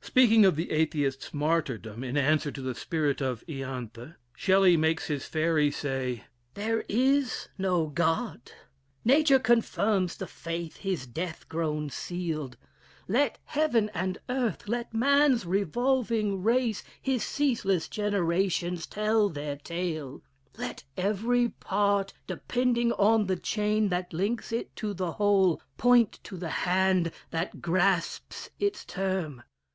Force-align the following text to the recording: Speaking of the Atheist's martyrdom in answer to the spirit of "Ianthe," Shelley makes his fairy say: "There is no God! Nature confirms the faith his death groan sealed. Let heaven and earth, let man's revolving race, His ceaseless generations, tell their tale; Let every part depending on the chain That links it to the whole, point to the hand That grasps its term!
Speaking 0.00 0.46
of 0.46 0.56
the 0.56 0.70
Atheist's 0.70 1.34
martyrdom 1.34 2.02
in 2.02 2.16
answer 2.16 2.50
to 2.50 2.62
the 2.62 2.74
spirit 2.74 3.20
of 3.20 3.44
"Ianthe," 3.46 4.14
Shelley 4.34 4.78
makes 4.78 5.08
his 5.08 5.26
fairy 5.26 5.70
say: 5.70 6.24
"There 6.54 6.84
is 6.88 7.50
no 7.58 7.88
God! 7.88 8.50
Nature 9.04 9.38
confirms 9.38 10.16
the 10.16 10.26
faith 10.26 10.78
his 10.78 11.06
death 11.06 11.46
groan 11.50 11.90
sealed. 11.90 12.56
Let 13.08 13.36
heaven 13.44 13.90
and 13.92 14.16
earth, 14.30 14.66
let 14.68 14.94
man's 14.94 15.44
revolving 15.44 16.42
race, 16.42 16.82
His 17.02 17.22
ceaseless 17.22 17.86
generations, 17.86 18.86
tell 18.86 19.28
their 19.28 19.56
tale; 19.56 20.22
Let 20.56 20.84
every 20.96 21.50
part 21.50 22.14
depending 22.26 22.90
on 22.92 23.26
the 23.26 23.36
chain 23.36 23.90
That 23.90 24.14
links 24.14 24.50
it 24.50 24.74
to 24.76 24.94
the 24.94 25.12
whole, 25.12 25.60
point 25.76 26.20
to 26.24 26.38
the 26.38 26.48
hand 26.64 27.12
That 27.32 27.60
grasps 27.60 28.48
its 28.58 28.86
term! 28.86 29.42